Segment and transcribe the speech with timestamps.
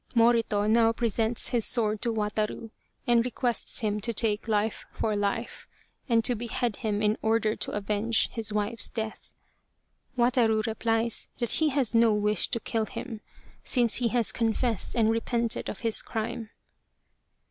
[0.15, 2.71] Morito now presents his sword to Wataru
[3.05, 5.67] and re quests him to take life for life,
[6.09, 9.29] and to behead him in order to avenge his wife's death.
[10.17, 13.21] Wataru replies that he has no wish to kill him,
[13.63, 16.49] since he has confessed and repented of his crime.